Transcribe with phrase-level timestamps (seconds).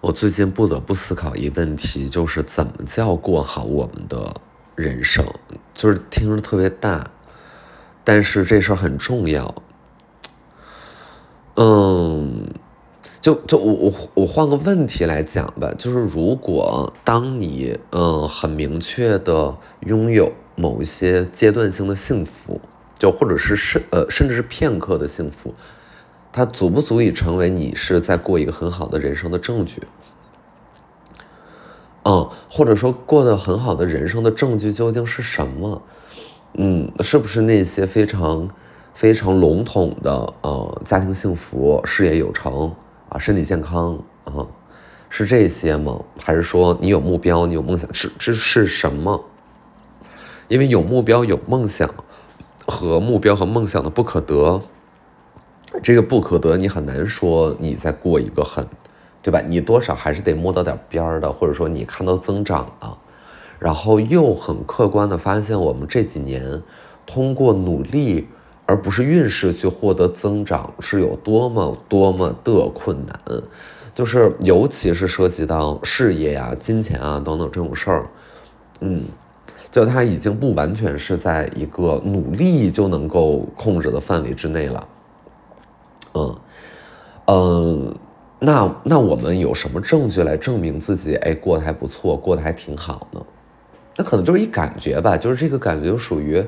[0.00, 4.32] 我最近不得不思考一个问题，就是怎么叫过好我们的
[4.76, 5.26] 人生？
[5.74, 7.10] 就是听着特别大，
[8.04, 9.52] 但是这事儿很重要。
[11.56, 12.46] 嗯，
[13.20, 22.60] 就就我我我换个问题来讲吧，就是如果当你嗯很明确的拥有某一些阶段性的幸福，
[22.96, 25.52] 就或者是甚呃甚至是片刻的幸福。
[26.38, 29.82] 它足不足以成为你是在过一个很好的人生的证据？
[32.04, 35.82] 嗯，或者说过得很好的人生的证据究竟是什么？
[36.54, 38.48] 嗯，是不是那些非常
[38.94, 42.72] 非常笼统的呃家庭幸福、事业有成
[43.08, 44.46] 啊、身体健康啊，
[45.08, 46.00] 是这些吗？
[46.22, 47.92] 还是说你有目标、你有梦想？
[47.92, 49.24] 是这是什么？
[50.46, 51.92] 因为有目标、有梦想
[52.64, 54.62] 和目标和梦想的不可得。
[55.82, 58.66] 这个不可得，你很难说你在过一个很，
[59.22, 59.40] 对吧？
[59.40, 62.98] 你多少还是得摸到点边儿的，或者说你看到增长了，
[63.58, 66.62] 然后又很客观的发现，我们这几年
[67.06, 68.26] 通过努力
[68.64, 73.20] 而不是运势去获得增长，是有多么多么的困难，
[73.94, 78.06] 就是尤其是涉及到事业呀、金钱啊等等这种事儿，
[78.80, 79.04] 嗯，
[79.70, 84.88] 就它已经不完全是在一个努力就能够控制的范围之内了。
[86.18, 86.40] 嗯，
[87.26, 87.94] 嗯，
[88.40, 93.24] 那那我们有什么证据来证明自己哎过得还不错，过得还挺好呢？
[93.96, 96.44] 那可能就是一感觉吧，就是这个感觉就属于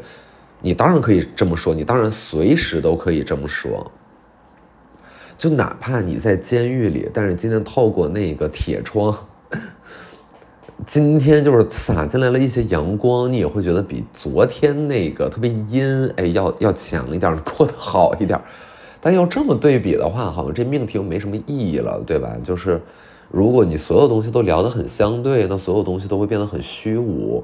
[0.60, 3.90] 你，当然可以这么说，你当然随时都可以这么说。
[5.36, 9.14] 就哪怕你在监狱里，但是今天透过那个铁窗，
[10.84, 18.38] 今天就是洒进来了一些阳光，你也会觉得比昨天那个特别阴哎要要强一点，过得好一点。
[19.00, 22.36] 但要这么对比的话，好像这命题又没什么意义了，对吧？
[22.44, 22.80] 就是
[23.30, 27.42] 如果你所有东西都聊得很相对，那所有东西都会变得很虚无。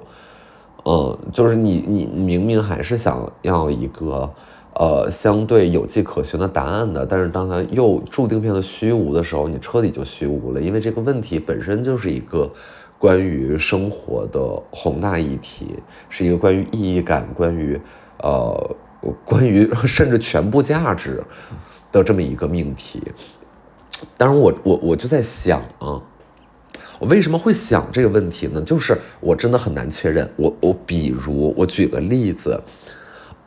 [0.84, 4.30] 嗯，就是你你明明还是想要一个
[4.74, 12.50] 呃相对有迹可循的答案的，但是当它又注定变得虚无的时候，你彻底就虚无了，因为这个问题本身就是一个
[12.98, 14.40] 关于生活的
[14.70, 15.77] 宏大议题，
[16.11, 17.80] 是一个关于意义感，关于
[18.18, 18.77] 呃。
[19.24, 21.22] 关于甚至全部价值
[21.92, 23.02] 的这么一个命题，
[24.17, 26.00] 当然我我我就在想啊，
[26.98, 28.61] 我为什么会想这个问题呢？
[28.62, 30.30] 就是我真的很难确认。
[30.36, 32.61] 我我比如我举个例子，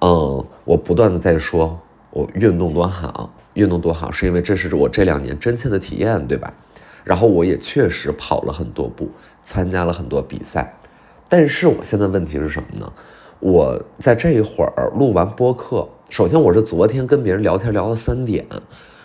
[0.02, 1.80] 嗯，我不断的在说
[2.12, 6.54] 我运动多好，运动多好，是因为这是我这两年真切的体验，对吧？
[7.04, 9.10] 然后我也确实跑了很多步，
[9.44, 10.76] 参加了很多比赛，
[11.28, 12.92] 但是我现在问题是什么呢？
[13.40, 18.46] 我在这一会儿录完播客，首先我是昨天跟别人聊天聊到三点，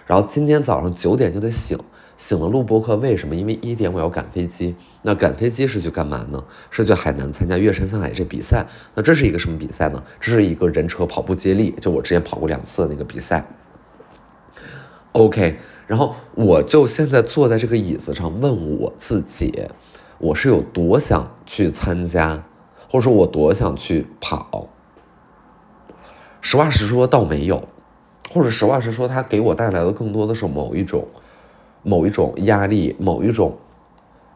[0.06, 1.78] 然后今天早上九点就得醒，
[2.16, 3.36] 醒了录播客，为什么？
[3.36, 6.42] 因为一点我要赶飞机，那赶飞机是去干嘛呢？
[6.68, 8.66] 是去海南参加岳山向海这比赛。
[8.96, 10.02] 那这是一个什么比赛呢？
[10.20, 13.46] 这是一个人车跑步接力，就我之前跑过两次的那个比赛。
[15.12, 15.56] OK，
[15.86, 19.62] 然后我就现在坐在这个椅子上问我自己，
[20.18, 22.42] 我是有多想去参加。
[22.88, 24.68] 或者说我多想去跑，
[26.40, 27.68] 实话实说倒没有，
[28.30, 31.06] 或者实话实说，它给我带来的更多的是某一种，
[31.82, 33.56] 某一种压力，某一种，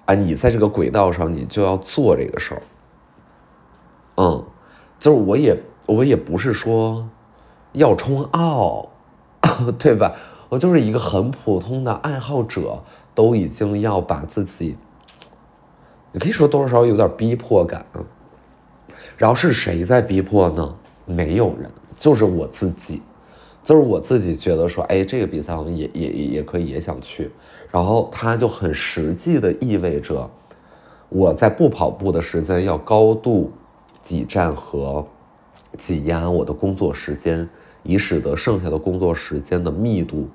[0.07, 2.63] 啊，你在这个轨道上，你就要做这个事儿，
[4.17, 4.45] 嗯，
[4.99, 7.09] 就是我也我也不是说
[7.73, 8.89] 要冲奥，
[9.79, 10.15] 对吧？
[10.49, 12.83] 我就是一个很普通的爱好者，
[13.15, 14.79] 都已经要把自己，
[16.13, 17.85] 你可以说多少少有点逼迫感。
[19.19, 20.75] 然后是谁在逼迫呢？
[21.05, 23.03] 没有人，就是我自己，
[23.65, 27.31] 就是我自己觉得说，哎，这个比赛好像也也也可以，也想去。
[27.71, 30.31] 然后它就很实际的意味着，
[31.09, 33.51] 我在不跑步的时间要高度
[34.01, 35.05] 挤占和
[35.77, 37.49] 挤压我的工作时间，
[37.83, 40.29] 以使得剩下的工作时间的密度，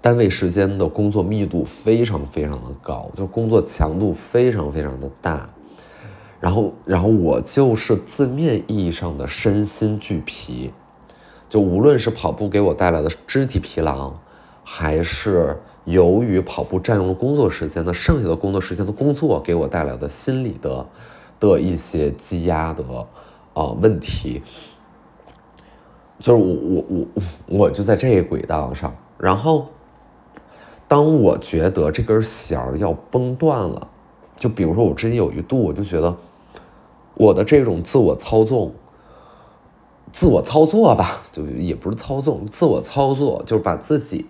[0.00, 5.48] 单位时间的工作密度非常非常的高，就工作强度非常非常的大。
[6.46, 10.70] 然后，然后我就是字面意义上的身心俱疲，
[11.50, 14.12] 就无论是跑步给我带来的肢体疲劳，
[14.62, 20.86] 还是由于跑步占用了工作时间的剩下的工作时间的工作给我带来的心理的
[21.40, 22.84] 的一些积压的
[23.52, 24.40] 啊问题，
[26.20, 27.06] 就是我我我
[27.58, 29.66] 我就在这个轨道上，然后
[30.86, 33.88] 当我觉得这根弦要崩断了。
[34.36, 36.14] 就比如说，我之前有一度，我就觉得
[37.16, 38.74] 我的这种自我操纵、
[40.12, 44.26] 自我操作吧，就也不是操纵，自我操作就是把自己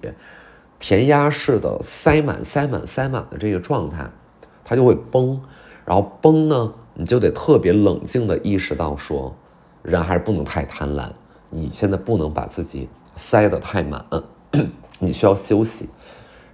[0.79, 4.09] 填鸭式的塞满、塞满、塞满的这个状态，
[4.65, 5.41] 它就会崩。
[5.85, 9.35] 然后崩呢，你就得特别冷静的意识到说，
[9.83, 11.11] 人还是不能太贪婪。
[11.51, 14.05] 你现在不能把自己塞得太满，
[14.99, 15.89] 你需要休息。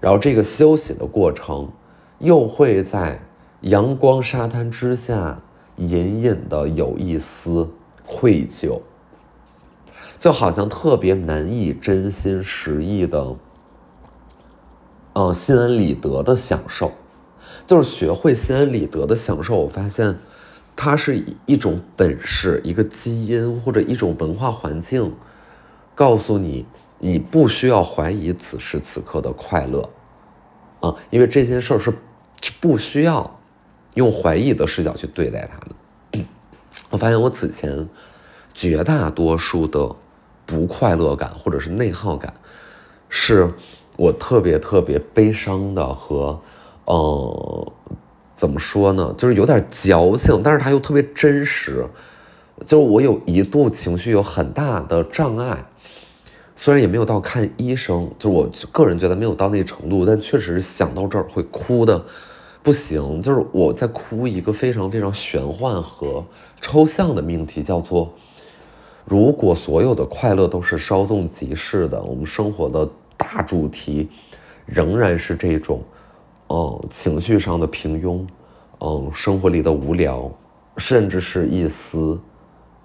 [0.00, 1.70] 然后这个休息的过程，
[2.18, 3.20] 又会在
[3.62, 5.40] 阳光沙滩之下，
[5.76, 7.68] 隐隐的有一丝
[8.06, 8.80] 愧疚，
[10.18, 13.36] 就好像特别难以真心实意的，
[15.14, 16.92] 呃，心安理得的享受。
[17.66, 20.16] 就是学会心安理得的享受，我发现，
[20.74, 25.14] 它是一种本事，一个基因或者一种文化环境，
[25.94, 26.66] 告诉你，
[26.98, 29.90] 你不需要怀疑此时此刻的快乐，
[30.80, 31.92] 啊，因为这件事儿是
[32.60, 33.38] 不需要
[33.94, 36.24] 用怀疑的视角去对待他的。
[36.90, 37.88] 我发现我此前
[38.52, 39.94] 绝大多数的
[40.46, 42.34] 不快乐感或者是内耗感，
[43.08, 43.48] 是
[43.96, 46.40] 我特别特别悲伤的和。
[46.84, 47.72] 呃，
[48.34, 49.14] 怎么说呢？
[49.16, 51.86] 就是有点矫情，但是它又特别真实。
[52.66, 55.64] 就是我有一度情绪有很大的障碍，
[56.56, 62.04] 虽然也没有到看医生，就是我个人觉得没有到那个程度，但确实想到这儿会哭的
[62.62, 63.20] 不行。
[63.20, 66.24] 就是我在哭一个非常非常玄幻和
[66.60, 68.12] 抽象的命题，叫做：
[69.04, 74.08] 如果所有的快乐都是稍纵即逝的，我们生活的大主题
[74.66, 75.82] 仍然是这种。
[76.54, 78.26] 嗯，情绪上的平庸，
[78.80, 80.30] 嗯，生活里的无聊，
[80.76, 82.20] 甚至是一丝，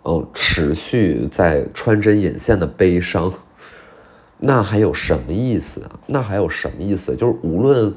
[0.06, 3.34] 嗯，持续在穿针引线的悲伤，
[4.40, 6.00] 那还有什么意思啊？
[6.06, 7.14] 那还有什么意思？
[7.14, 7.94] 就是无论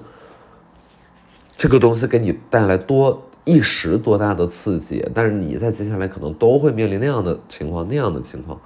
[1.60, 8.58] 这个东西给你带来多一时多大的刺激，但是你在接下来可能都会面临那样的情况，那样的情况，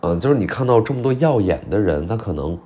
[0.00, 2.58] 嗯，就是你看到这么多耀眼的人，他可能。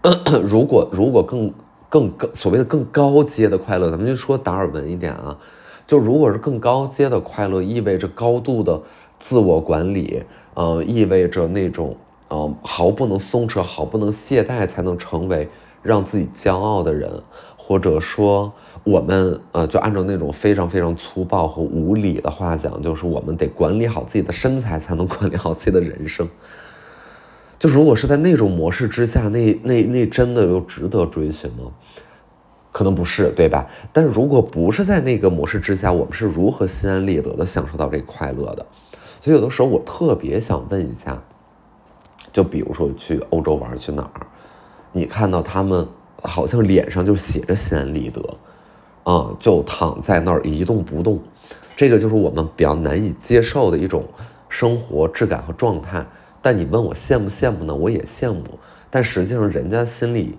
[0.42, 1.52] 如果如果更
[1.90, 5.36] 更高所谓的更高阶的快乐，咱们就说达尔文一点啊，
[5.86, 8.80] 就如果是更高阶的快乐，意味着高度的
[9.18, 10.24] 自我管理，
[10.54, 11.94] 呃，意味着那种
[12.28, 15.50] 呃毫不能松弛、毫不能懈怠，才能成为
[15.84, 17.22] 让自己骄傲的人，
[17.56, 18.52] 或者说
[18.82, 26.28] 我们呃就按照那种非常非常粗暴和无理的话讲，就是我们得管理好自己的身材，才能管理好自己的人生。
[27.58, 31.70] 就如果是在那种模式之下，那那那真的又值得追寻吗？
[32.72, 33.66] 可能不是，对吧？
[33.92, 38.66] 但如果不是在那个模式之下，我们是如何心安理得的享受到这快乐的？
[39.20, 41.22] 所以有的时候我特别想问一下，
[42.32, 44.26] 就比如说去欧洲玩去哪儿，
[44.96, 45.86] 你看到他们
[46.22, 48.22] 好像脸上就写着心安理得，
[49.02, 51.20] 啊，就躺在那儿一动不动，
[51.74, 54.04] 这个就是我们比较难以接受的一种
[54.48, 56.06] 生活质感和状态。
[56.40, 57.74] 但你问我羡不羡慕呢？
[57.74, 58.42] 我也羡慕，
[58.88, 60.38] 但实际上人家心里，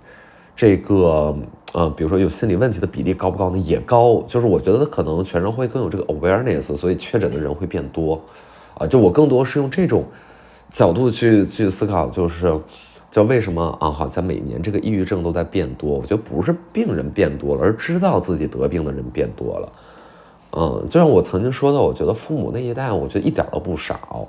[0.55, 1.35] 这个
[1.73, 3.57] 呃，比如说有心理问题的比例高不高呢？
[3.57, 8.21] 也高，就是我觉得可能全社会更有这个 awareness，所以确诊的人会变多，
[8.77, 10.05] 啊，就我更多是用这种
[10.69, 12.57] 角度去去思考，就是
[13.15, 13.89] 就为什么啊？
[13.89, 19.71] 好像每年这个抑郁症都在变多，我觉得不是病人变多了，而知道自己得病的人变多了，
[20.51, 24.27] 嗯，就像我曾经说的，我觉得父母那一代，我觉得一点都不少，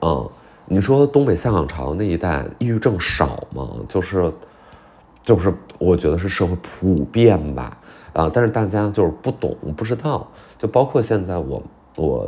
[0.00, 0.26] 嗯。
[0.64, 3.68] 你说东北下岗潮那一代抑郁症少吗？
[3.86, 4.32] 就是，
[5.20, 7.76] 就是，我觉得是社会普遍吧，
[8.14, 10.26] 啊，但是大家就是不懂不知道，
[10.58, 11.62] 就包括现在我
[11.96, 12.26] 我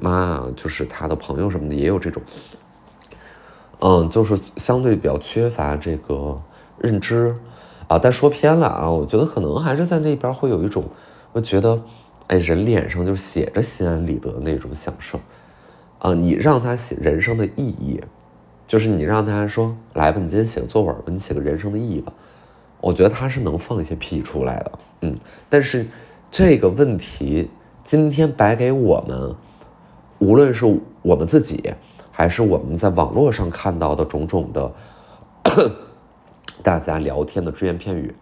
[0.00, 2.22] 妈就是她的朋友什么的也有这种，
[3.84, 6.40] 嗯，就是相对比较缺乏这个
[6.78, 7.34] 认知，
[7.88, 10.84] 啊，但说偏了啊，我觉得可能还是在那边会有一种，
[11.32, 11.82] 我觉得，
[12.28, 15.18] 哎，人脸上就写着心安理得那种享受。
[15.98, 18.00] 啊，你让他写人生的意义，
[18.68, 22.12] 就是你让他说来吧，你今天写个作文吧，你写个人生的意义吧。
[22.80, 25.16] 我觉得他是能放一些屁出来的，嗯。
[25.48, 25.86] 但是
[26.30, 27.50] 这个问题
[27.82, 29.34] 今天摆给我们，
[30.20, 30.64] 无论是
[31.02, 31.72] 我们自己，
[32.12, 34.72] 还是我们在网络上看到的种种的
[36.62, 38.14] 大家聊天的只言片语，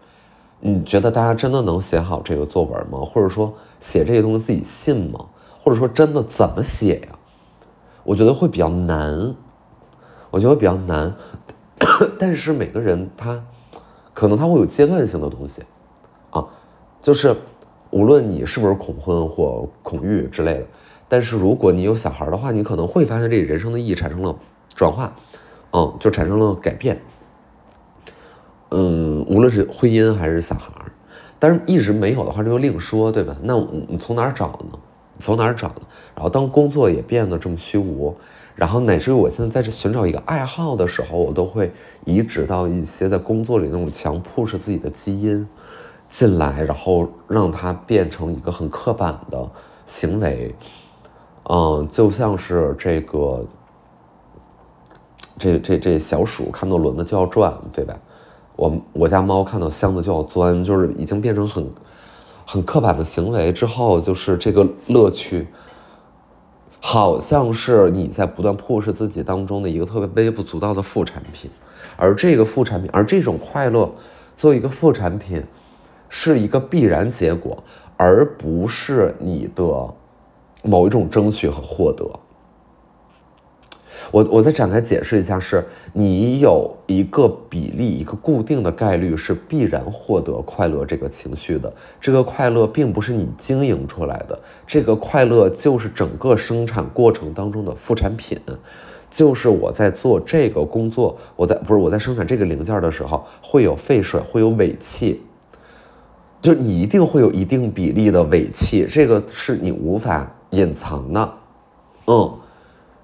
[0.61, 2.99] 你觉得大家真的能写好这个作文吗？
[3.05, 5.25] 或者说写这些东西自己信吗？
[5.59, 7.19] 或者说真的怎么写呀？
[8.03, 9.35] 我觉得会比较难，
[10.31, 11.13] 我觉得比较难，
[12.17, 13.43] 但是每个人他
[14.13, 15.63] 可能他会有阶段性的东西
[16.31, 16.47] 啊，
[17.01, 17.35] 就是
[17.91, 20.65] 无论你是不是恐婚或恐育之类的，
[21.11, 24.33] 但是如果你有小孩的话，你可能会发现这人生的意义产生了
[24.73, 25.13] 转化，
[25.73, 27.01] 嗯，就产生了改变，
[28.69, 30.71] 嗯，无论是婚姻还是小孩，
[31.37, 33.35] 但是一直没有的话，这就另说，对吧？
[33.43, 33.57] 那
[33.89, 34.79] 你从哪儿找呢？
[35.19, 35.81] 从哪儿找呢？
[36.15, 38.15] 然后当工作也变得这么虚无，
[38.55, 41.73] 然后乃至于我现在在寻找一个爱好的时候，我都会
[42.05, 45.45] 移植到一些在工作里那种强 push 自己的基因
[46.07, 49.51] 进来，然后让它变成一个很刻板的
[49.85, 50.55] 行为。
[51.51, 53.45] 嗯，就像是这个。
[55.39, 57.97] 这这这小鼠看到轮子就要转，对吧？
[58.55, 61.67] 我我家猫看到箱子就要钻，就是已经变成很
[62.45, 63.51] 很刻板的行为。
[63.51, 65.47] 之后就是这个乐趣，
[66.79, 71.49] 好像是你在不断迫使自己当中的一个特别微不足道的副产品，
[71.95, 73.91] 而这个副产品，而这种快乐
[74.35, 75.43] 作为一个副产品，
[76.07, 77.63] 是一个必然结果，
[77.97, 79.91] 而不是你的
[80.61, 82.05] 某一种争取和获得。
[84.09, 85.63] 我我再展开解释一下，是
[85.93, 91.71] 你有一个比例，一个固定的概率是必然获得快乐这个情绪的。
[91.99, 98.37] 这个快乐并不是你经营出来的，这个快乐就是整个生产过程当中的副产品，
[99.09, 105.21] 就是我在做这个工作，我在不是我在生产这个零件的时候会有废水，会有尾气，
[106.41, 111.33] 就你一定会有一定比例的尾气，这个是你无法隐藏的，
[112.07, 112.37] 嗯。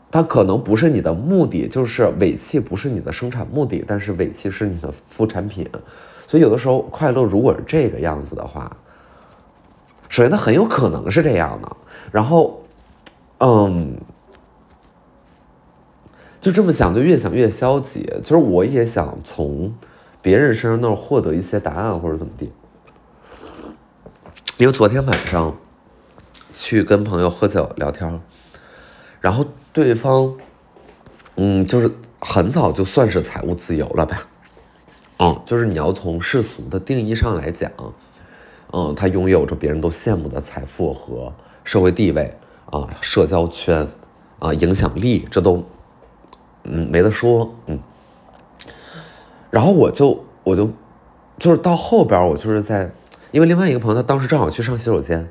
[0.10, 5.70] 它可能不是你的目的，就是尾气不是你的生产目的，但是尾气是你的副产品，
[6.26, 8.72] 所以有的时候快乐如果是这个样子的话，
[10.08, 11.76] 首先它很有可能是这样的，
[12.10, 12.62] 然后，
[13.40, 13.98] 嗯，
[16.40, 18.10] 就这么想就越想越消极。
[18.24, 19.76] 其实我也想从
[20.22, 22.50] 别人身上那儿获得一些答案或者怎么地，
[24.56, 25.54] 因为昨天晚上
[26.58, 28.20] 去跟朋友喝酒聊天，
[29.22, 29.46] 然后。
[29.74, 30.34] 对方，
[31.36, 34.28] 嗯，就是很早就算是财务自由了吧，
[35.20, 37.72] 嗯，就是你要从世俗的定义上来讲，
[38.74, 41.32] 嗯，他拥有着别人都羡慕的财富和
[41.64, 42.36] 社会地位
[42.72, 43.88] 啊，社交圈
[44.40, 45.64] 啊，影响力，这都，
[46.64, 47.80] 嗯，没得说，嗯。
[49.52, 50.72] 然后我就我就
[51.38, 52.90] 就是到后边，我就是在，
[53.30, 55.30] 因为另外一个朋友他当时正好去上洗手间，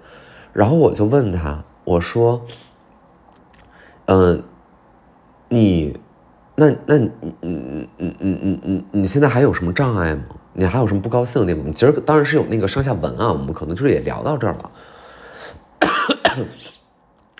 [0.56, 2.40] 然后我就问他，我说。
[4.06, 4.42] 嗯，
[5.48, 5.98] 你，
[6.54, 10.22] 那那你，嗯嗯嗯嗯嗯嗯，你现在还有什么障碍吗？
[10.54, 11.74] 你还有什么不高兴的地方？
[11.74, 14.70] 其实当然是有那个上下文啊，我们可能就是也聊到这儿了。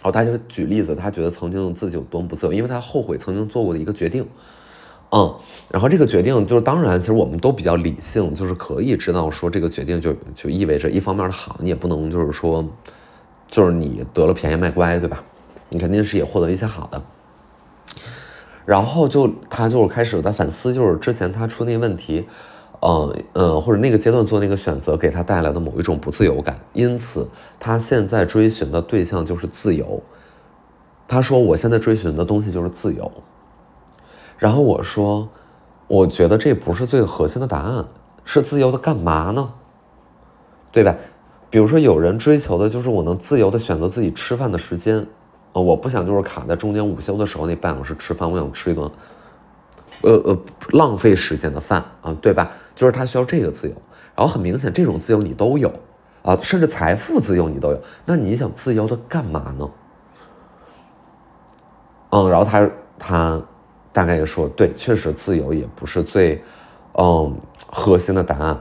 [0.03, 4.27] 哦，他就举例子，他觉得曾经自己有多么不自由，因为他后悔曾经做过的一个决定。
[5.11, 5.35] 嗯，
[5.71, 12.69] 然后这个决定就是，当然，其实我们都比较理性，就是可以知道说这个决定就就意味着一方面的好，你也不能就是说，
[13.49, 15.23] 就是你得了便宜卖乖，对吧？
[15.69, 17.03] 你肯定是也获得一些好的，
[18.65, 22.29] 然后就他就是开始在反思，就是之前他出那问题，
[22.81, 30.03] 呃呃，或者那个阶段做那个选择给他带来的某一种不自由感，因此他现在追寻的对象就是自由。
[31.09, 33.11] 他说：“我现在追寻的东西就是自由。”
[34.39, 35.29] 然后我说
[35.87, 37.87] ：“我觉得这不是最核心的答案，
[38.25, 39.53] 是自由的干嘛呢？
[40.73, 40.97] 对吧？
[41.57, 45.07] 比如说有人追求的就是我能自由的选择自己吃饭的时间。”
[45.55, 48.91] 我不想就是卡在中间午休的时候那半小时吃饭，我想吃一顿，
[50.03, 50.39] 呃呃
[50.73, 52.51] 浪费时间的饭啊，对吧？
[52.75, 53.75] 就是他需要这个自由，
[54.15, 55.73] 然后很明显这种自由你都有
[56.21, 59.71] 啊，甚至财富自由你都有，那你想自由的干嘛呢？
[62.11, 63.43] 嗯，然后他他
[63.95, 66.45] 大概也说，对，确实自由也不是最
[66.99, 67.35] 嗯
[67.67, 68.61] 核心的答案。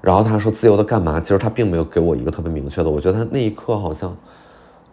[0.00, 1.20] 然后他说自由的干嘛？
[1.20, 4.16] 其实他并没有给我一个特别明确的，我觉得他那一刻好像。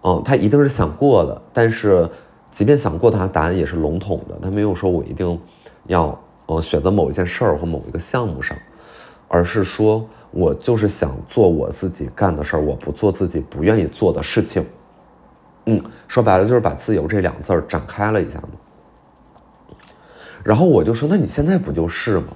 [0.08, 2.08] 嗯，他一定是想过的，但是
[2.52, 4.38] 即便想过，他答案也是笼统的。
[4.40, 5.40] 他没有说我一定
[5.88, 8.56] 要呃选择某一件事儿或某一个项目上，
[9.28, 14.64] 而是说我就是想做我自己干的事儿，我不做自己不愿意做的事情。
[15.66, 18.50] 嗯，说白了就是把自由这两个字展开了一下嘛。
[20.44, 22.28] 然后我就说，那你现在不就是吗？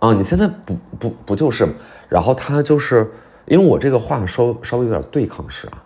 [0.00, 1.68] 啊，你现在不不不就是？
[2.08, 3.10] 然后他就是。
[3.50, 5.82] 因为我这个话稍稍微有点对抗式啊，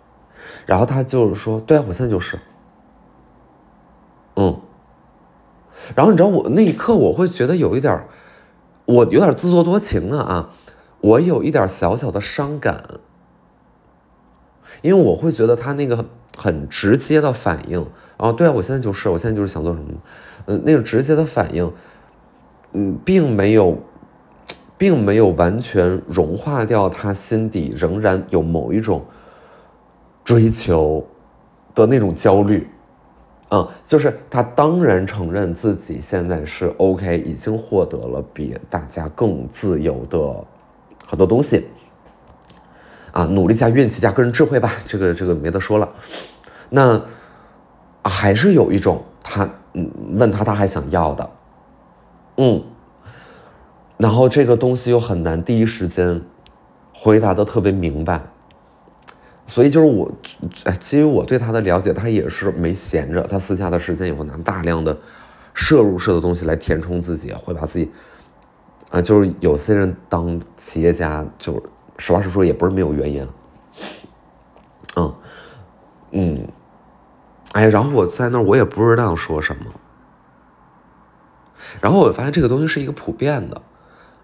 [0.65, 2.37] 然后他就是说，对啊，我现在就是，
[4.35, 4.59] 嗯，
[5.95, 8.05] 然后你知道我那一刻我会觉得有一点，
[8.83, 10.49] 我有点自作多情了啊，
[10.99, 12.83] 我有一点小小的伤感，
[14.81, 16.03] 因为我会觉得他那个
[16.37, 19.87] 很直接的反应，啊，对啊，我现在就是，我现在就是想做什么，
[20.47, 21.71] 嗯，那个直接的反应，
[22.73, 23.81] 嗯，并没有。
[24.83, 29.01] 并没有完全融化掉他心底仍然有某一种
[30.25, 31.07] 追求
[31.73, 32.67] 的那种焦虑，
[33.47, 40.43] 嗯，就是他当然承认自己现在是 OK，已经获得了比大家更自由的
[41.07, 41.65] 很多东西，
[43.13, 45.89] 啊，努力加运气加个人智慧吧，这个这个没得说了。
[46.69, 47.01] 那
[48.03, 51.29] 还是有一种他嗯问他他还想要的，
[52.35, 52.61] 嗯，
[53.97, 56.21] 然后这个东西又很难第一时间
[56.93, 58.21] 回答的特别明白。
[59.45, 60.11] 所以就是我，
[60.63, 64.97] 哎基于我对他的了解，他也是没闲着，他私下的时间也会拿大量的
[65.53, 67.91] 摄入式的东西来填充自己，会把自己，
[68.89, 71.63] 啊，就是有些人当企业家，就是
[71.97, 73.27] 实话实说也不是没有原因，
[74.95, 75.13] 嗯。
[76.15, 76.47] 嗯，
[77.53, 79.65] 哎，然后我在那儿我也不知道说什么，
[81.81, 83.59] 然后我发现这个东西是一个普遍的，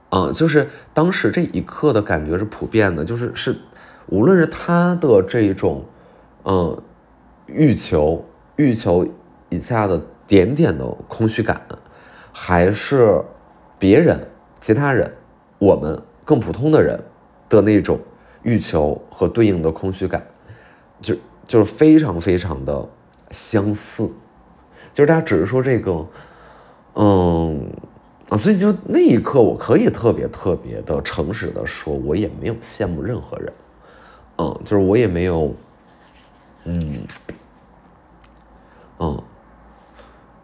[0.09, 3.55] 啊，就是当时这一刻的感觉是普遍的，就是是。
[4.07, 5.85] 无论是他的这种，
[6.43, 6.81] 嗯，
[7.45, 8.25] 欲求
[8.55, 9.07] 欲求
[9.49, 11.61] 以下的点点的空虚感，
[12.33, 13.23] 还是
[13.77, 14.27] 别人
[14.59, 15.13] 其他人，
[15.59, 16.99] 我们更普通的人
[17.47, 17.99] 的那种
[18.41, 20.25] 欲求和对应的空虚感，
[20.99, 22.89] 就就是非常非常的
[23.29, 24.09] 相似，
[24.91, 26.07] 就是大家只是说这个，
[26.95, 27.69] 嗯
[28.29, 33.51] 啊，所以就那一刻，我可以特别特别的诚实的说，我也没有羡慕任何人。
[34.37, 35.53] 嗯，就是我也没有，
[36.63, 36.93] 嗯，
[38.99, 39.21] 嗯，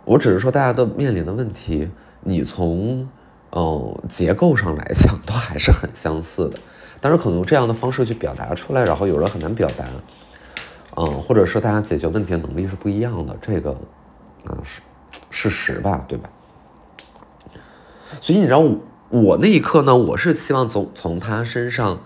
[0.04, 1.88] 我只是说大家的面临的问题，
[2.22, 3.08] 你从
[3.52, 6.58] 嗯结构上来讲都还是很相似的，
[7.00, 9.86] 但是可能这样的方式去表达出来，然后有人很难表达，
[10.98, 13.72] 嗯，或者说大家解决问题的能力是不一样的，这个
[14.48, 14.82] 啊是
[15.30, 16.30] 事实吧，对吧？
[18.22, 18.78] 所以你知道我
[19.10, 22.02] 我那一刻呢，我是希望从从他身上。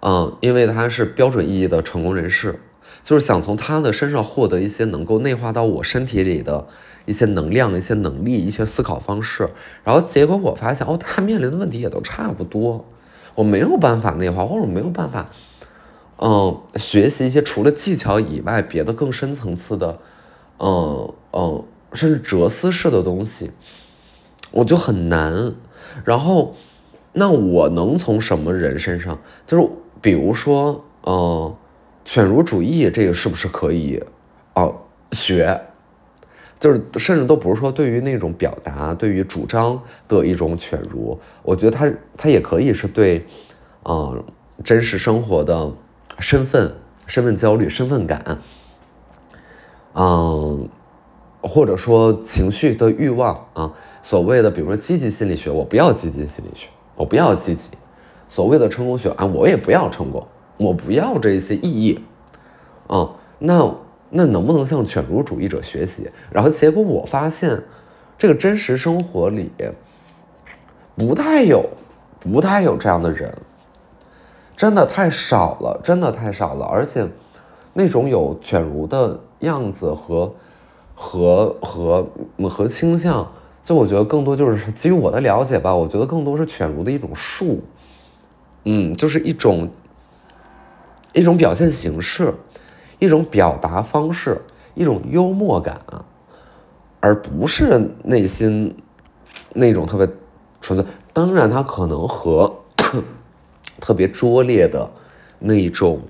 [0.00, 2.60] 嗯，因为他是标准意义的成功人士，
[3.02, 6.68] 就是想从他的身上获得一些能够内化到我身体里的
[7.04, 9.48] 一些能量、一些能力、一些思考方式。
[9.82, 12.86] 然后结果我发现，哦，他面临的问题也都差不多，
[13.34, 15.28] 我没有办法内化，或者没有办法，
[16.18, 19.98] 嗯，学习一些除了技巧以外别的更深层次的，
[20.60, 23.50] 嗯嗯，甚至哲思式的东西，
[24.50, 25.54] 我就很难。
[26.04, 26.54] 然后，
[27.12, 29.68] 那我能从什么人身上，就是。
[30.00, 31.52] 比如说，嗯，
[32.04, 34.00] 犬儒主义这个是不是可以，
[34.54, 34.72] 哦，
[35.10, 35.60] 学，
[36.60, 43.26] 就是甚至都不是说对于那种表达、对于主张的一种犬儒，我觉得他他也可以是对，
[43.84, 44.22] 嗯，
[44.62, 45.68] 真实生活的
[46.20, 46.72] 身份、
[47.08, 48.38] 身份焦虑、身份感，
[49.94, 50.68] 嗯，
[51.40, 53.72] 或者说情绪的欲望啊，
[54.02, 57.70] 所谓的比如说积极心理学，我不要积极心理学，我不要积极。
[58.28, 62.04] 所谓的成功学啊，我也不要成功，我不要这些意义，
[62.86, 63.74] 啊，那
[64.10, 66.10] 那能不能向犬儒主义者学习？
[66.30, 67.62] 然后结果我发现，
[68.18, 69.50] 这个真实生活里
[70.96, 71.64] 不太有，
[72.20, 73.32] 不太有这样的人，
[74.56, 76.66] 真的太少了，真的太少了。
[76.66, 77.06] 而且
[77.72, 80.34] 那种有犬儒的样子和
[81.00, 82.04] 和和
[82.50, 83.30] 和倾向，
[83.62, 87.62] 就我觉得更多就是基于我的了解吧，我觉得更多是犬儒的一种术。
[88.64, 89.70] 嗯，就是一种
[91.12, 92.34] 一种表现形式，
[92.98, 94.42] 一种表达方式，
[94.74, 95.80] 一种幽默感，
[96.98, 98.76] 而不是内心
[99.54, 100.08] 那种特别
[100.60, 100.84] 纯粹。
[101.12, 102.52] 当然，他可能和
[103.80, 104.90] 特别拙劣的
[105.38, 106.00] 那一种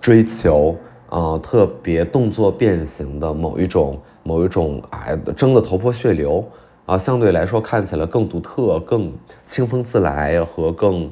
[0.00, 0.76] 追求
[1.08, 6.46] 啊，特别动作变形的某一种某一种哎，争得头破血流。
[6.86, 9.12] 啊，相对来说看起来更独特、更
[9.44, 11.10] 清风自来和更，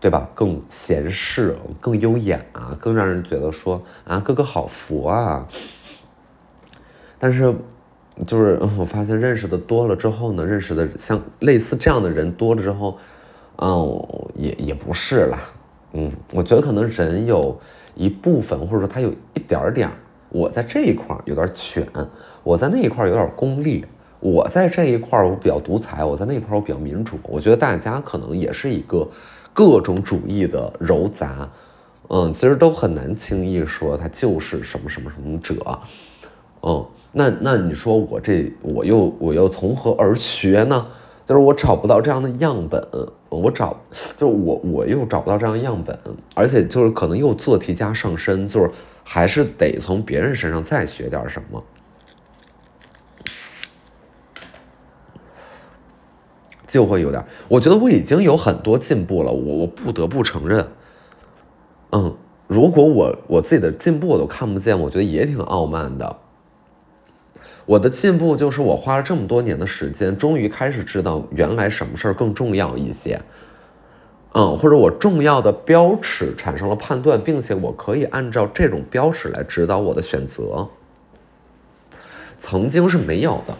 [0.00, 0.28] 对吧？
[0.34, 2.40] 更闲适、更优雅，
[2.80, 5.46] 更让人觉得说啊，哥哥好佛啊。
[7.20, 7.54] 但是，
[8.26, 12.98] 就是 我发现认识的多了之后呢，认识的像类似这样的人多了之后，
[13.58, 15.38] 嗯，也也不是啦。
[15.92, 17.56] 嗯，我觉得可能人有
[17.96, 19.90] 一部分，或者说他有一点点，
[20.28, 21.84] 我在这一块有点犬，
[22.44, 23.84] 我在那一块有点功利。
[24.18, 27.18] 我在这一块儿我比较独裁，我在那一块儿我比较民主。
[27.24, 29.06] 我觉得大家可能也是一个
[29.52, 31.48] 各种主义的糅杂，
[32.08, 35.54] 嗯，其实都很难轻易说他就是什么什么什么者，
[36.62, 40.86] 嗯，那那你说我这我又我又从何而学呢？
[41.24, 42.82] 就是我找不到这样的样本，
[43.40, 43.78] 我找
[44.16, 45.98] 就是我我又找不到这样样本，
[46.34, 48.70] 而且就是可能又做题家上身，就是
[49.04, 51.62] 还是得从别人身上再学点什么。
[56.66, 60.66] 就会有点，我觉得我已经有很多进步了，我我不得不承认，
[61.92, 62.14] 嗯，
[62.48, 66.16] 如果我我自己的进步我都看不见，我觉得也挺傲慢的。
[67.66, 73.20] 我的进步就是我花了这么多年的时间，终于开始知道原来什么事儿更重要一些，
[74.34, 80.68] 嗯，或者我重要的标尺产生了判断，并且我可以按照这种标尺来指导我的选择。
[82.38, 83.56] 曾经是没有的，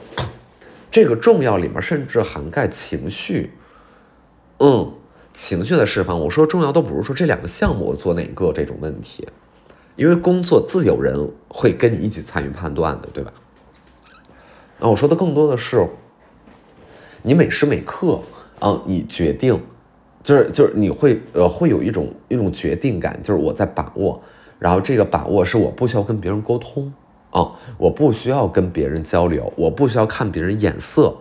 [0.90, 3.51] 这个重要里面甚至涵盖情绪，
[4.59, 4.92] 嗯，
[5.33, 6.21] 情绪的释放。
[6.21, 9.27] 我说重要都不是说这两个项目我做哪个这种问题，
[9.97, 13.33] 因为工作自有人会跟你一起参与判断的，对吧？
[14.81, 15.87] 啊，我说的更多的是，
[17.23, 18.21] 你每时每刻
[18.59, 19.61] 啊，你决定，
[20.23, 24.21] 就是就是你会呃会有一种一种决定感，就是我在把握，
[24.59, 26.93] 然后这个把握是我不需要跟别人沟通。
[27.33, 31.15] 哦，我不需要跟别人交流，我不需要看别人眼色。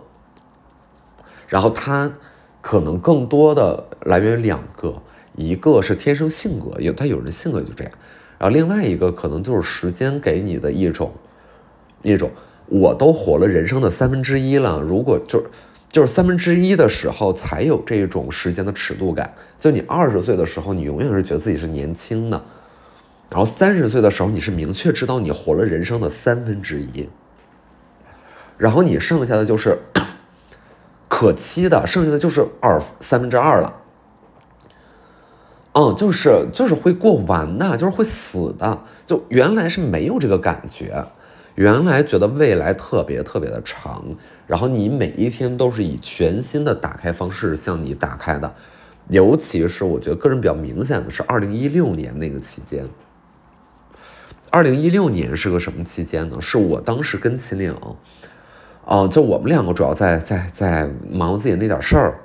[1.46, 2.10] 然后他
[2.62, 4.94] 可能更多的来源于两个，
[5.34, 7.92] 一个是天生性格，有他有人性格就这样，
[8.38, 11.12] 然后另外一个可能就是时间给你的一种
[12.02, 12.30] 一种，
[12.68, 15.46] 我都活了人生的三分之一了，如果就是
[15.88, 22.42] 就是三分之一的时候才有这种时间的尺度感，就你二十岁的时候，你永远是觉得自己是年轻的。
[23.28, 27.08] 然后三十岁的时候，你是明确知道你活了人生的三分之一，
[28.56, 29.78] 然后你剩下的就是
[31.08, 33.74] 可期的，剩下的就是二三分之二了。
[35.72, 38.82] 嗯，就是就是会过完的，就是会死的。
[39.06, 41.04] 就原来是没有这个感觉，
[41.56, 44.04] 原来觉得未来特别特别的长，
[44.46, 48.54] 然后你每一天都是以全新的打开方式向你打开的，
[49.08, 52.86] 尤其是我觉得个人比较明显的是二零一六年那个期间。
[54.50, 56.40] 二零一六年是个什么期间呢？
[56.40, 57.74] 是我当时跟秦岭，
[58.84, 62.20] 哦，就我们两个主要在在在忙自己那点事儿，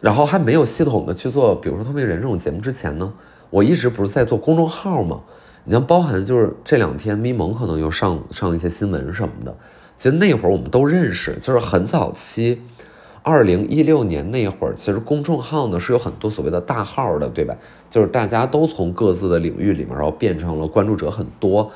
[0.00, 3.14] 然后还没有系统的去做，比如说《透明人》这种节目之前呢，
[3.50, 5.22] 我一直不是在做公众号吗？
[5.66, 9.54] 你像包含就是这两天咪蒙可能又上上一些新闻什么的，
[9.96, 12.62] 其实那会儿我们都认识，就是很早期。
[13.22, 17.56] 二零一六年那会儿，其实公众号呢是有很多所谓的大号的，对吧？
[17.90, 21.72] 就是大家都从各自的领域里面，然后变成了关注者很多。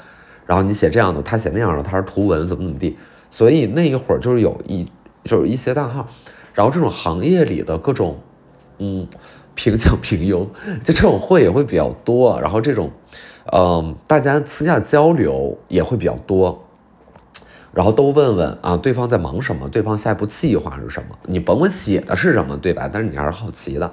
[0.47, 2.97] 然后你写这样的，他写那样的，他是图文怎么怎么地。
[3.33, 4.87] 所以那一会儿就是有一
[5.25, 6.07] 就是一些大号，
[6.55, 8.21] 然后这种行业里的各种
[8.79, 9.09] 嗯
[9.57, 10.49] 评奖评优，
[10.85, 12.41] 就这种会也会比较多。
[12.41, 12.93] 然后这种
[13.53, 16.67] 嗯大家私下交流也会比较多。
[17.73, 19.69] 然后都问问啊，对方在忙什么？
[19.69, 21.17] 对方下一步计划是什么？
[21.27, 22.91] 你甭管写的是什么，对吧？
[22.93, 23.93] 但是你还是好奇的，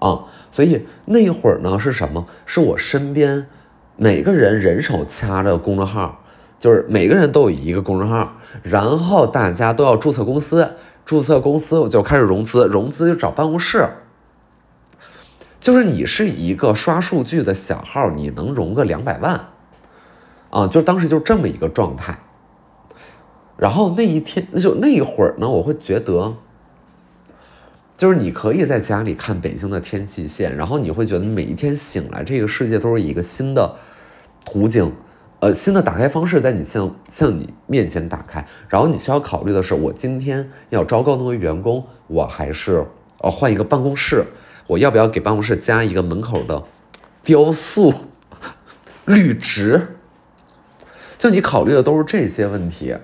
[0.00, 2.26] 啊，所以那会儿呢是什么？
[2.44, 3.46] 是我身边
[3.96, 6.24] 每个人人手掐着公众号，
[6.58, 8.32] 就是每个人都有一个公众号，
[8.64, 10.68] 然后大家都要注册公司，
[11.04, 13.88] 注册公司我就开始融资，融资就找办公室，
[15.60, 19.48] 就是你是一个刷数据的小号，你能融个两百万，
[20.50, 22.18] 啊，就当时就这么一个状态。
[23.56, 26.36] 然后那一天，那就那一会儿呢，我会觉得，
[27.96, 33.74] 就是你可以在家里看北京的天气线，然后你会觉得每一天醒来，这个世界都是一个新的
[34.46, 34.92] 途径，
[35.40, 38.46] 呃，新的打开方式在你向向你面前打开。
[38.68, 42.86] 然后你需要考虑的是，我今天要招够那位员工，我还是
[43.22, 44.24] 呃换一个办公室，
[44.68, 46.64] 我要不要给办公室加一个门口的
[47.24, 47.92] 雕塑
[49.04, 49.96] 绿植？
[51.18, 52.96] 就你考虑的都是这些问题。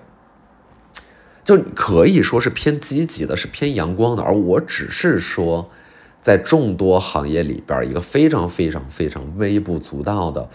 [1.42, 5.68] 就可以说是偏积极的，是偏阳光的，而我只是说，
[6.22, 10.48] 在众多行业里边，一个非常非常非常微不足道的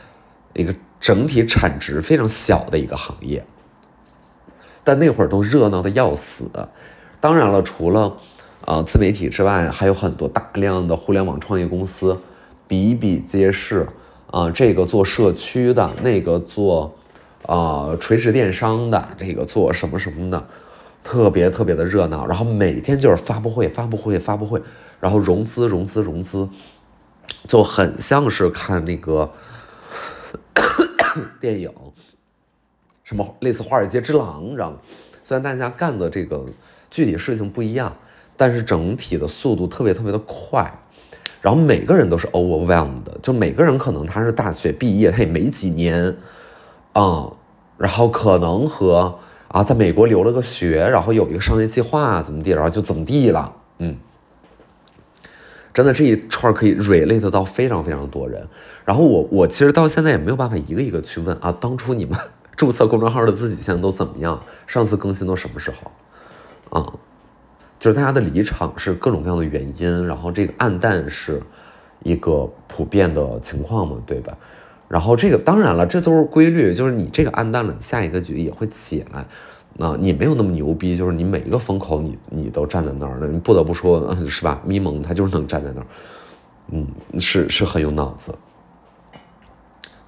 [0.53, 3.45] 一个整体产值非常小的一个行业。
[4.83, 6.49] 但那会儿都热闹的要死。
[7.19, 8.17] 当然了，除了
[8.69, 12.15] 呃自媒体之外，还有很多大量的互联网创业公司
[12.67, 13.87] 比比皆是
[14.29, 16.95] 啊，这个做社区的，那个做
[17.47, 20.47] 啊垂直电商的，这个做什么什么的。
[21.01, 24.61] 特别特别的热闹，然后每天就是发布会、发布会、发布会，
[24.99, 26.47] 然后融资、融资、融资，
[27.45, 29.31] 就很像是看那个
[31.39, 31.71] 电影，
[33.03, 34.77] 什么类似《华尔街之狼》，你知道吗？
[35.23, 36.45] 虽然大家干的这个
[36.91, 37.95] 具体事情不一样，
[38.39, 40.73] 但是整体的速度特别特别的快，
[41.41, 46.15] 然后每个人都是 overwhelmed 的，就每个人可能他是大学毕业，他也没几年，
[46.93, 47.29] 啊，
[47.77, 49.19] 然后可能和。
[49.49, 53.51] 啊，在美国留了个学，然后有一个商业计划，怎么地，然后就怎么地了。
[53.79, 53.97] 嗯，
[55.73, 58.47] 真的这一串可以 relate 到非常非常多人。
[58.85, 62.15] 然后我我其实到现在也没有办法一个一个去问啊，当初你们
[62.55, 64.39] 注册公众号的自己现在都怎么样？
[64.67, 66.79] 上次更新都什么时候？
[66.79, 66.93] 啊，
[67.79, 71.41] 就是大家的离场是各种各样的原因，然后这个暗淡是
[72.03, 74.37] 一个普遍的情况嘛，对吧？
[74.89, 79.25] 然后这个当然了，这都是规律，就是你这个暗淡了，你下一个局也会起来。
[79.79, 84.61] 啊，你没有那么牛逼，就是你每一个风口你你都站在那儿的，你不得不说，是吧？
[84.65, 85.87] 咪蒙他就是能站在那儿，
[86.71, 86.85] 嗯，
[87.17, 88.35] 是是很有脑子。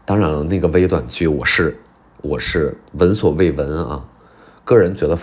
[0.04, 1.78] 当然了，那个微短剧我是
[2.22, 4.04] 我是闻所未闻啊，
[4.66, 5.18] 个人觉得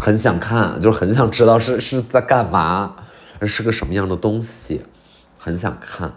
[0.00, 2.96] 很想看，就是很想知道是是在干嘛，
[3.42, 4.82] 是个什么样的东西，
[5.38, 6.12] 很想看。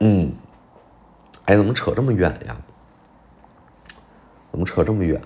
[0.00, 0.32] 嗯，
[1.44, 2.56] 哎，怎么扯这么远呀？
[4.50, 5.20] 怎么扯这么远？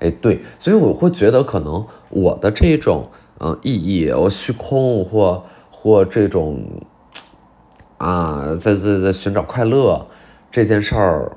[0.00, 6.82] 哎，对，所以我会觉得可能我的这种嗯意义，我虚空或或这种
[7.98, 10.06] 啊，在在在寻找快乐
[10.50, 11.36] 这件事儿，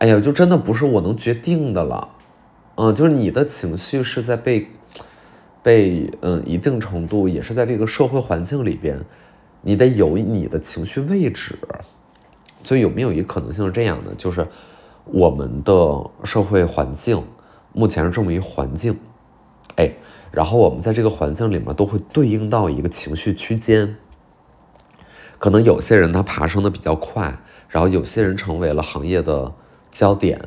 [0.00, 2.08] 哎呀，就真的不是我能决定的了。
[2.76, 4.66] 嗯，就是你的情绪是在被
[5.62, 8.98] 被嗯一定程度也是在这个社会环境里边。
[9.60, 11.54] 你得有你的情绪位置，
[12.64, 14.14] 所以有没有一个可能性是这样的？
[14.14, 14.46] 就是
[15.04, 17.22] 我们的社会环境
[17.74, 18.98] 目前是这么一环境，
[19.76, 19.92] 哎，
[20.30, 23.96] 然后我们在这个环境里面都会对应到一个情绪区间。
[25.38, 29.52] 可能有些人他爬升的比较快，然后有些人成为了行业的
[29.90, 30.40] 焦点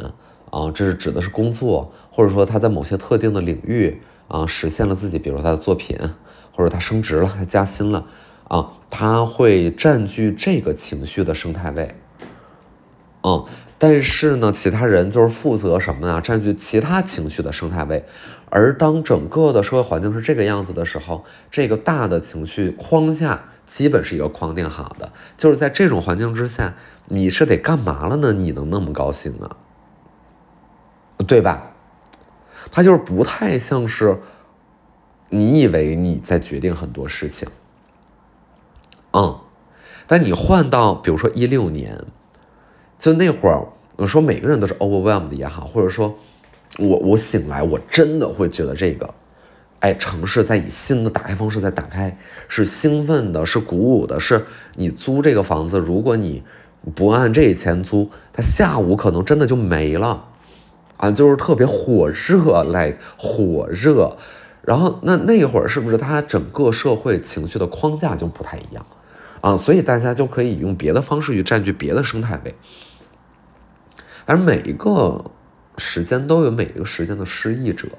[0.50, 5.98] 啊，这是指的是工作，或者说他在某些特定的领域啊实现了自己，比如他的作品，
[6.52, 8.06] 或者他升职了，他加薪了。
[8.50, 11.96] 啊，他会占据这个情绪的生态位，
[13.24, 13.44] 嗯，
[13.80, 16.22] 但是呢，其他人就是负责什么呢？
[16.22, 18.06] 占据其他情绪的生态位。
[18.50, 25.12] 而当整个的社会环境是这个样子的时候，这个大的情绪框架基本是一个框定好的。
[25.38, 26.74] 就是在这种环境之下，
[27.06, 28.34] 你是得干嘛了呢？
[28.34, 29.50] 你能那么高兴呢？
[31.28, 31.72] 对吧？
[32.72, 34.20] 他就是不太像是
[35.30, 37.48] 你以为你在决定很多事情。
[39.12, 39.40] 嗯，
[40.08, 42.04] 但你换到比如说一六年，
[42.98, 46.18] 就那会儿，我说每个人都是 overwhelmed 也好，或者说，
[46.80, 49.14] 我我醒来，我真的会觉得这个，
[49.84, 52.18] 哎，城市在以新的打开方式在打开，
[52.48, 56.42] 是兴奋的，是鼓舞的，是你租这个房子，如果你
[56.96, 60.24] 不按这钱租，它下午可能真的就没了，
[60.96, 64.16] 啊，就是特别火热，来火热，
[64.62, 68.86] 然后那那会儿是不是它整个社会情绪的框架就不太一样？
[69.42, 72.56] 啊，所以大家就可以用别的方式去占据别的生态位，
[74.26, 75.26] 而每一个
[75.78, 77.90] 时间都有每一个时间的失意者，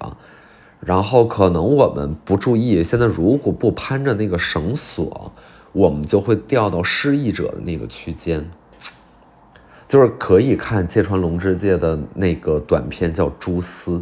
[0.84, 5.32] 然后可能我们不注意，现在如果不攀着那个绳索，
[5.72, 8.50] 我们就会掉到失意者的那个区间。
[9.86, 13.98] 就是可以看芥川龙之介的那个短片叫《蛛丝》，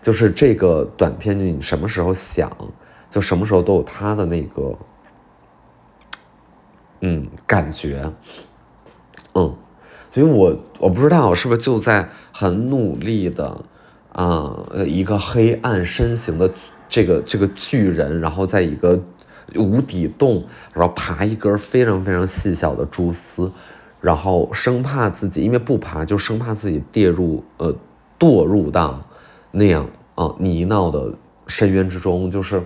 [0.00, 2.50] 就是这个短片，你什么时候想，
[3.08, 4.76] 就什么时候都有他的那个。
[7.06, 8.10] 嗯，感觉，
[9.34, 9.54] 嗯，
[10.08, 13.62] 所以我我不知道我是不是就在很努力的
[14.14, 16.50] 啊，一个黑暗身形的
[16.88, 18.98] 这个这个巨人，然后在一个
[19.54, 23.52] 无底洞，然后爬一根非常非常细小的蛛丝，
[24.00, 27.74] 然后生怕自己因为不爬，就生怕自己跌入呃
[28.18, 29.06] 堕入到
[29.50, 31.12] 那样啊泥淖的
[31.46, 32.62] 深渊之中，就是。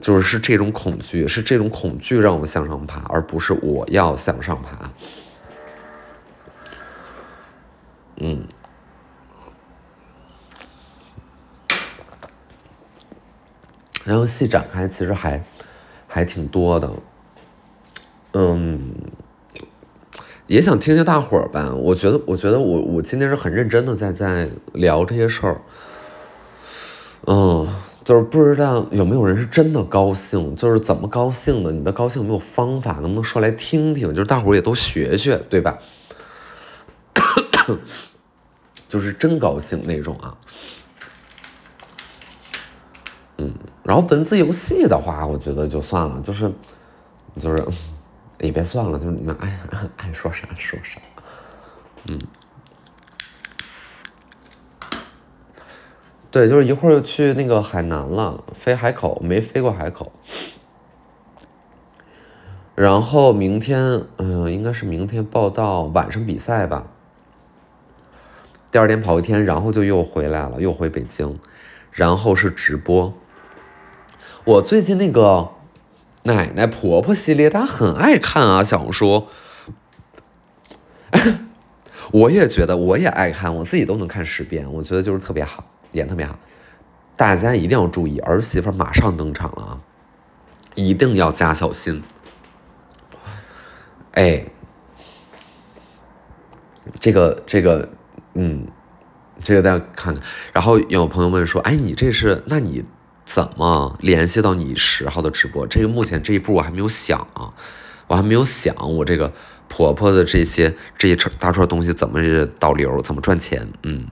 [0.00, 4.90] 就是是这种恐惧，是这种恐惧让我向上爬，而不是我要向上爬。
[8.16, 8.42] 嗯，
[14.04, 15.42] 然后戏展开其实还
[16.06, 16.90] 还挺多的，
[18.32, 18.94] 嗯，
[20.46, 21.72] 也想听听大伙儿吧。
[21.74, 25.60] 我觉得，我觉得我我今天是很认真的在在聊这些事儿，
[27.26, 27.68] 嗯。
[28.04, 31.70] 就是不知道有没有人是真的高兴，就是怎么高兴的？
[31.70, 32.94] 你的高兴有没有方法？
[32.94, 34.08] 能不能说来听听？
[34.12, 35.78] 就是大伙儿也都学学，对吧？
[38.88, 40.36] 就是真高兴那种啊。
[43.38, 46.52] 嗯，然后文字游戏的话，我觉得就算了，就是
[47.38, 47.66] 就是
[48.40, 49.58] 也别算了，就是你们爱
[49.96, 51.00] 爱说啥说啥。
[52.08, 52.18] 嗯。
[56.30, 60.10] 对，就是一会儿去那个海南了，飞海口没飞过海口，
[62.74, 66.86] 然后明天，嗯，应该是明天报道，晚上比赛吧。
[68.70, 71.38] 第二天跑一天，然后就又回来了，又回北京，
[71.90, 73.12] 然后是直播。
[74.44, 75.52] 我最近那个
[76.24, 79.28] 奶奶婆婆系列，大家很爱看啊，小红书。
[82.10, 85.64] 我也觉得，我也爱看，我自己都能看十遍，我觉得就是特别好。
[85.92, 86.36] 演特别好，
[87.16, 89.80] 大家一定要注意，儿媳妇马上登场了啊！
[90.74, 92.02] 一定要加小心。
[94.12, 94.44] 哎，
[96.98, 97.88] 这个这个，
[98.34, 98.66] 嗯，
[99.38, 100.24] 这个大家看看。
[100.52, 102.42] 然后有朋友问说，哎，你这是？
[102.46, 102.84] 那你
[103.34, 105.66] 怎么联系到你十号的直播？
[105.66, 107.48] 这个目前这一步我还没有想啊，
[108.06, 109.32] 我还没有想我这个
[109.70, 112.20] 婆婆的这些这一大串东西怎么
[112.58, 113.66] 导流，怎么赚钱？
[113.84, 114.06] 嗯，